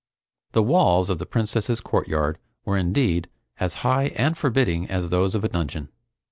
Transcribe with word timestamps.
The 0.53 0.63
walls 0.63 1.11
of 1.11 1.19
the 1.19 1.27
Princess's 1.27 1.79
courtyard 1.79 2.39
were 2.65 2.75
indeed 2.75 3.29
as 3.59 3.75
high 3.85 4.05
and 4.15 4.35
forbidding 4.35 4.89
as 4.89 5.11
those 5.11 5.35
of 5.35 5.43
a 5.43 5.47
dungeon. 5.47 5.89